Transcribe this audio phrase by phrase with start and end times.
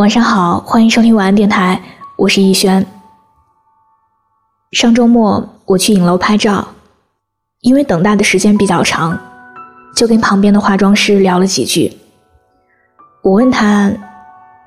[0.00, 1.78] 晚上好，欢迎收听晚安电台，
[2.16, 2.86] 我是逸轩。
[4.72, 6.66] 上周末我去影楼拍照，
[7.60, 9.20] 因为等待的时间比较长，
[9.94, 11.92] 就跟旁边的化妆师聊了几句。
[13.20, 13.92] 我问他，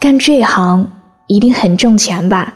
[0.00, 0.90] 干这行
[1.28, 2.52] 一定很挣钱吧？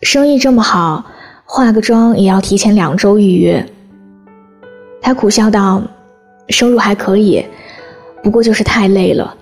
[0.00, 1.04] 生意这么好，
[1.44, 3.62] 化个妆也要提前两周预约。
[5.02, 5.82] 他苦笑道
[6.48, 7.44] ：“收入还可以，
[8.22, 9.36] 不过就是太累了。”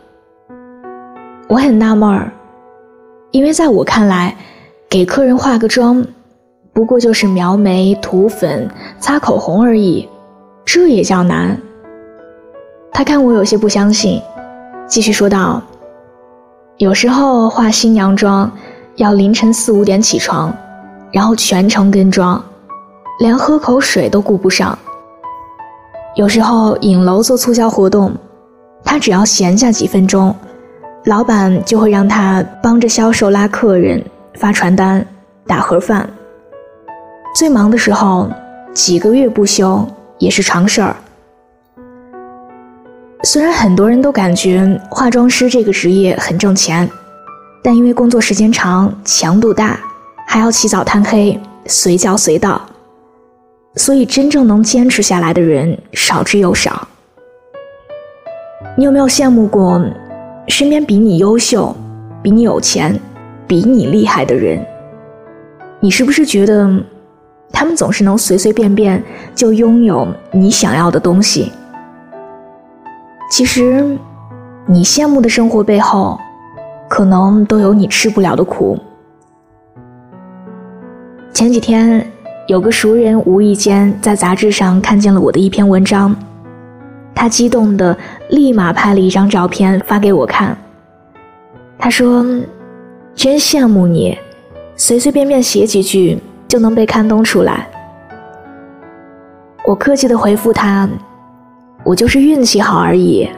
[1.49, 2.33] 我很纳闷儿。
[3.31, 4.35] 因为在我看来，
[4.89, 6.05] 给客人化个妆，
[6.73, 8.69] 不过就是描眉、涂粉、
[8.99, 10.09] 擦口红而已，
[10.65, 11.61] 这也叫难？
[12.91, 14.21] 他看我有些不相信，
[14.87, 15.63] 继续说道
[16.79, 18.51] ：“有时候化新娘妆，
[18.97, 20.51] 要凌晨四五点起床，
[21.13, 22.43] 然后全程跟妆，
[23.21, 24.77] 连喝口水都顾不上。
[26.17, 28.11] 有时候影楼做促销活动，
[28.83, 30.35] 他只要闲下几分钟。”
[31.05, 34.05] 老板就会让他帮着销售拉客人、
[34.35, 35.05] 发传单、
[35.47, 36.09] 打盒饭。
[37.35, 38.31] 最忙的时候，
[38.75, 39.87] 几个月不休
[40.19, 40.95] 也是常事儿。
[43.23, 46.89] 虽然很多人都感觉化妆师这个职业很挣钱，
[47.63, 49.79] 但因为工作时间长、强度大，
[50.27, 52.61] 还要起早贪黑、随叫随到，
[53.77, 56.87] 所以真正能坚持下来的人少之又少。
[58.77, 59.81] 你有没有羡慕过？
[60.49, 61.75] 身边比你优秀、
[62.23, 62.99] 比你有钱、
[63.47, 64.65] 比你厉害的人，
[65.79, 66.69] 你是不是觉得
[67.53, 69.03] 他们总是能随随便便
[69.35, 71.53] 就拥有你想要的东西？
[73.31, 73.97] 其实，
[74.67, 76.19] 你羡慕的生活背后，
[76.89, 78.79] 可能都有你吃不了的苦。
[81.35, 82.11] 前几天，
[82.47, 86.17] 有个熟人无意间在杂志上看见了我的一篇文章。
[87.15, 87.97] 他激动的
[88.29, 90.57] 立马拍了一张照片发给我看。
[91.79, 92.25] 他说
[93.15, 94.19] ：“真羡慕你，
[94.77, 97.69] 随随便便写几句就能被刊登出来。”
[99.65, 100.89] 我客气的回复他
[101.85, 103.29] ：“我就是运气好而已。”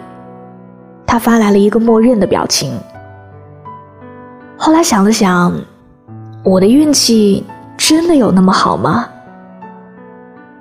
[1.06, 2.72] 他发来了一个默认的表情。
[4.56, 5.52] 后来想了想，
[6.44, 7.44] 我的运气
[7.76, 9.08] 真的有那么好吗？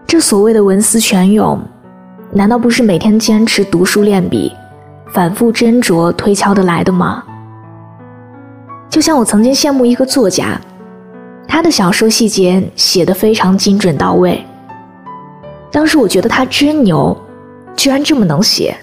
[0.07, 1.59] 这所谓的文思泉涌。
[2.31, 4.51] 难道不是每天坚持读书练笔、
[5.11, 7.23] 反复斟酌推敲得来的吗？
[8.87, 10.59] 就像我曾经羡慕一个作家，
[11.47, 14.45] 他的小说细节写得非常精准到位。
[15.71, 17.17] 当时我觉得他真牛，
[17.75, 18.75] 居然这么能写。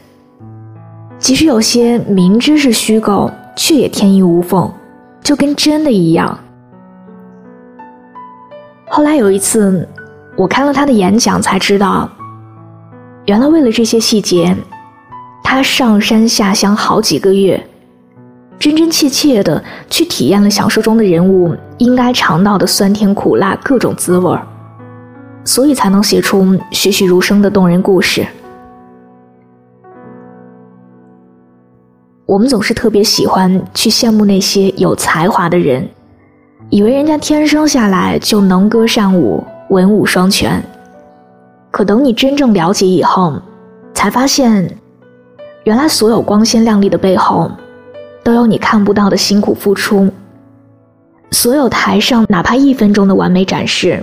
[1.19, 4.69] 即使有些明知是虚构，却也天衣无缝，
[5.23, 6.37] 就跟真的一样。
[8.89, 9.89] 后来有一次，
[10.37, 12.11] 我看了他的演讲，才知道。
[13.27, 14.57] 原来为了这些细节，
[15.43, 17.61] 他上山下乡好几个月，
[18.57, 24.47] 真真切切的去体验了小说中的人物应该尝到的酸甜苦辣各种滋味儿，
[25.45, 28.25] 所以才能写出栩栩如生的动人故事。
[32.27, 35.89] 我们总是特别喜欢去羡慕那些有才华的人，
[36.71, 40.63] 以为人家天生下来就能歌善舞、文武双全。
[41.77, 43.35] 可等你真正了解以后，
[43.93, 44.79] 才发现，
[45.65, 47.51] 原来所有光鲜亮丽的背后，
[48.25, 50.11] 都有你看不到的辛苦付出。
[51.33, 54.03] 所有台上哪怕一分钟的完美展示，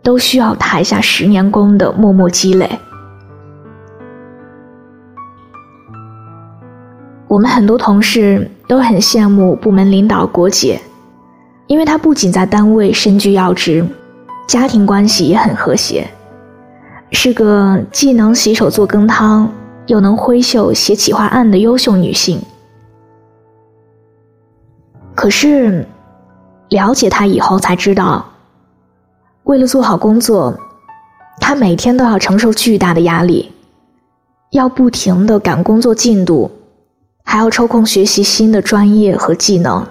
[0.00, 2.70] 都需要台下十年功的默默积累。
[7.26, 10.80] 我们很多同事都很羡慕部门领导郭姐，
[11.66, 13.84] 因为她不仅在单位身居要职，
[14.46, 16.06] 家庭关系也很和谐。
[17.14, 19.48] 是个既能洗手做羹汤，
[19.86, 22.40] 又能挥袖写企划案的优秀女性。
[25.14, 25.86] 可是，
[26.70, 28.24] 了解她以后才知道，
[29.44, 30.58] 为了做好工作，
[31.38, 33.52] 她每天都要承受巨大的压力，
[34.50, 36.50] 要不停的赶工作进度，
[37.24, 39.86] 还要抽空学习新的专业和技能。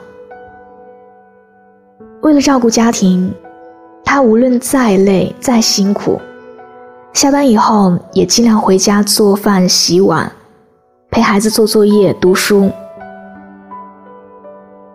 [2.22, 3.32] 为了照顾家庭，
[4.04, 6.20] 她无论再累再辛苦。
[7.14, 10.32] 下班以后也尽量回家做饭、洗碗，
[11.10, 12.72] 陪孩子做作业、读书。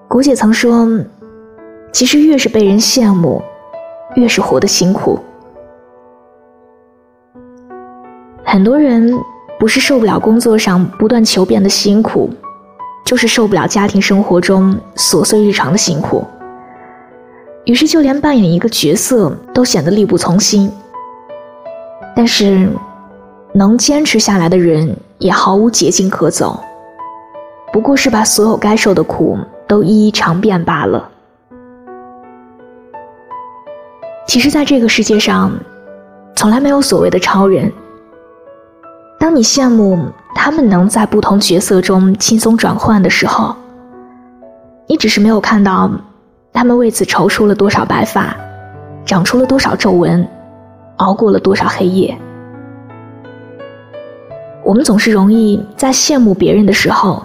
[0.08, 0.88] 古姐曾说
[1.92, 3.42] ：“其实越是被人羡慕，
[4.14, 5.18] 越是活得辛苦。”
[8.42, 9.12] 很多人
[9.60, 12.30] 不是受不了工作上不断求变的辛苦，
[13.04, 16.24] 就是受不了家庭生活中琐碎日常的辛苦，
[17.66, 20.72] 于是就连扮演一个角色都显得力不从心。
[22.16, 22.66] 但是，
[23.52, 26.58] 能坚持下来的人也毫无捷径可走，
[27.70, 31.10] 不过是把所有该受的苦都一一尝遍罢了。
[34.26, 35.52] 其实，在这个世界上，
[36.34, 37.70] 从来没有所谓的超人。
[39.20, 39.98] 当你羡慕
[40.34, 43.54] 他们能在不同角色中轻松转换的时候，
[44.86, 45.90] 你只是没有看到
[46.50, 48.34] 他们为此愁出了多少白发，
[49.04, 50.26] 长出了多少皱纹，
[50.96, 52.16] 熬过了多少黑夜。
[54.64, 57.22] 我们总是容易在羡慕别人的时候，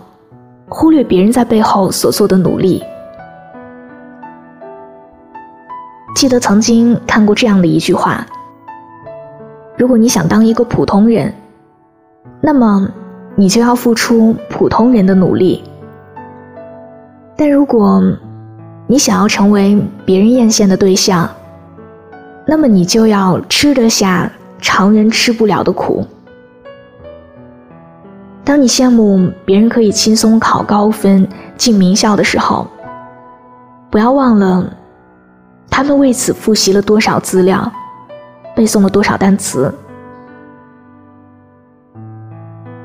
[0.69, 2.83] 忽略别人在背后所做的努力。
[6.15, 8.25] 记得曾经看过这样的一句话：
[9.75, 11.33] 如果你想当一个普通人，
[12.39, 12.87] 那么
[13.35, 15.63] 你就要付出普通人的努力；
[17.35, 18.03] 但如果
[18.85, 21.27] 你想要成为别人艳羡的对象，
[22.51, 26.05] 那么你就要吃得下常人吃不了的苦。
[28.43, 31.25] 当你羡慕别人可以轻松考高分、
[31.55, 32.67] 进名校的时候，
[33.89, 34.69] 不要忘了，
[35.69, 37.71] 他们为此复习了多少资料，
[38.53, 39.73] 背诵了多少单词。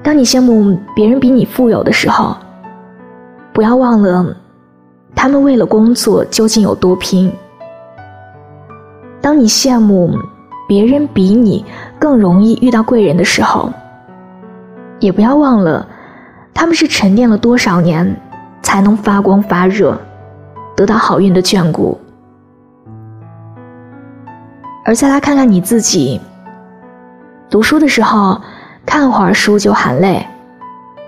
[0.00, 2.36] 当你羡慕别人比你富有的时候，
[3.52, 4.32] 不要忘了，
[5.12, 7.32] 他们为了工作究竟有多拼。
[9.26, 10.17] 当你羡慕
[10.69, 11.64] 别人比你
[11.99, 13.73] 更容易遇到贵人的时候，
[15.00, 15.84] 也不要忘了，
[16.55, 18.20] 他们是沉淀了多少年，
[18.62, 20.00] 才能发光发热，
[20.76, 22.00] 得到好运的眷顾。
[24.84, 26.20] 而再来看看你自己，
[27.50, 28.40] 读书的时候，
[28.87, 30.25] 看会儿书就喊累，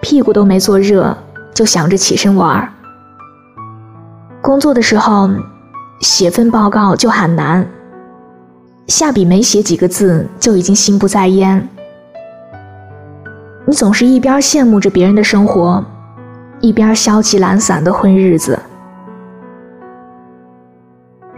[0.01, 1.17] 屁股都没坐热，
[1.55, 2.69] 就想着起身玩儿；
[4.43, 5.31] 工作的时候，
[6.01, 7.65] 写份报告就喊难，
[8.89, 11.69] 下笔没写几个字，就已经心不在焉。
[13.67, 15.85] 你总是一边羡慕着别人的生活，
[16.61, 18.59] 一边消极懒散的混日子。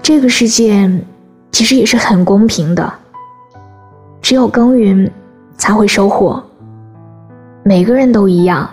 [0.01, 0.89] 这个世界
[1.51, 2.93] 其实也是很公平的，
[4.23, 5.11] 只有耕耘
[5.59, 6.41] 才会收获。
[7.65, 8.71] 每个人都一样，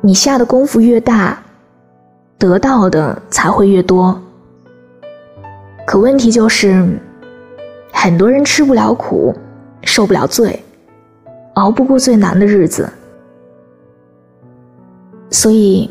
[0.00, 1.38] 你下的功夫越大，
[2.38, 4.20] 得到的才会越多。
[5.86, 6.98] 可问题就是，
[7.92, 9.34] 很多人吃不了苦，
[9.82, 10.62] 受不了罪。
[11.54, 12.90] 熬不过最难的日子，
[15.30, 15.88] 所以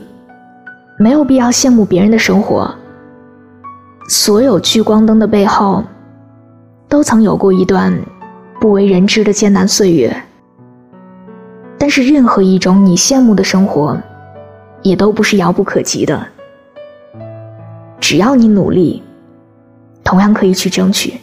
[0.99, 2.69] 没有必要羡慕别人的生活。
[4.09, 5.81] 所有聚光灯的背后，
[6.89, 7.97] 都曾有过一段
[8.59, 10.13] 不为人知的艰难岁月。
[11.77, 13.97] 但是，任何一种你羡慕的生活，
[14.81, 16.27] 也都不是遥不可及的。
[18.01, 19.01] 只要你努力，
[20.13, 21.19] 同样可以去争取。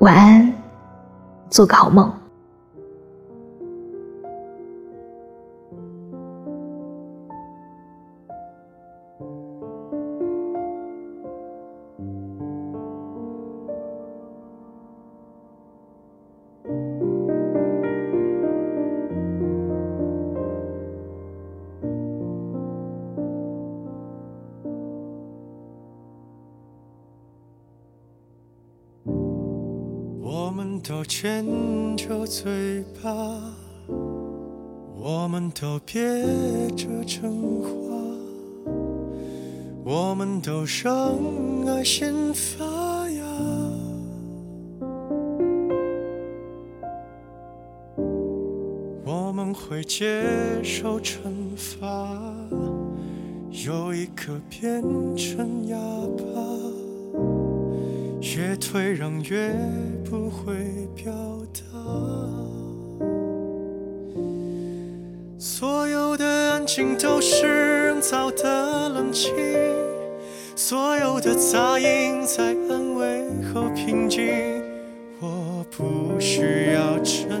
[0.00, 0.52] 晚安。
[1.48, 2.19] 做个好梦。
[30.90, 31.46] 都牵
[31.96, 33.08] 着嘴巴，
[34.96, 36.02] 我们都憋
[36.76, 37.30] 着真
[37.62, 37.68] 话，
[39.84, 41.16] 我们都让
[41.68, 43.22] 爱先发芽。
[49.04, 50.24] 我们会接
[50.64, 51.20] 受惩
[51.54, 52.20] 罚，
[53.52, 54.82] 有一刻变
[55.16, 55.76] 成哑
[56.16, 56.24] 巴。
[58.36, 59.54] 越退让越
[60.10, 61.12] 不会表
[61.54, 61.60] 达，
[65.38, 69.32] 所有的安静都是人造的冷清，
[70.56, 73.24] 所有的杂音在安慰
[73.54, 74.26] 后平静。
[75.20, 77.40] 我不需要证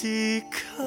[0.00, 0.86] 抵抗，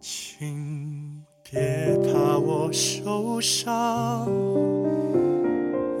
[0.00, 4.26] 请别怕我受伤，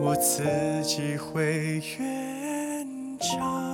[0.00, 0.42] 我自
[0.82, 3.69] 己会圆场。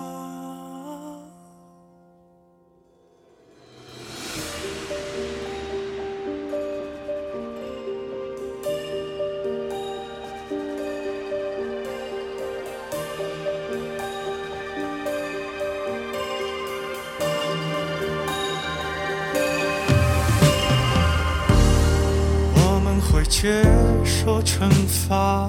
[24.27, 25.49] 受惩罚，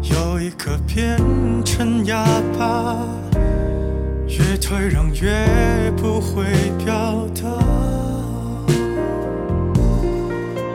[0.00, 1.18] 有一个变
[1.62, 2.24] 成哑
[2.58, 2.96] 巴，
[4.26, 6.46] 越退让越不会
[6.82, 6.94] 表
[7.34, 7.42] 达。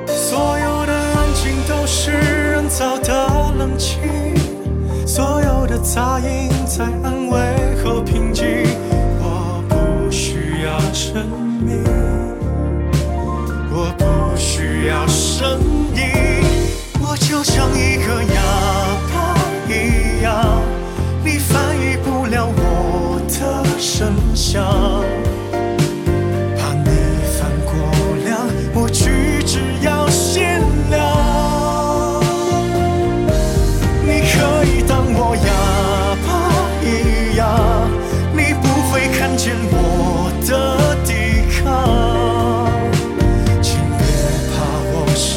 [0.06, 4.00] 所有的安静都是人造的冷清，
[5.08, 8.02] 所有的杂音在安慰后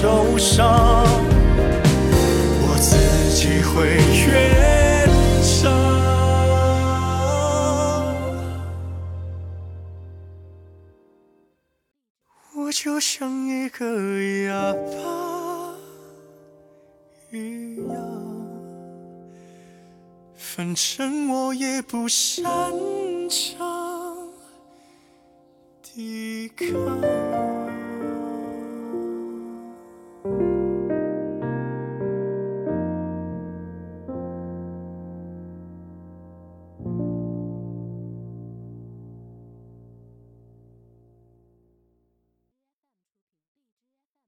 [0.00, 1.04] 受伤，
[2.62, 2.96] 我自
[3.34, 5.06] 己会圆
[5.44, 5.70] 场。
[12.56, 13.84] 我就像一个
[14.46, 15.76] 哑巴
[17.30, 17.92] 一样，
[20.34, 22.42] 反正我也不擅
[23.28, 23.68] 长
[25.82, 27.69] 抵抗。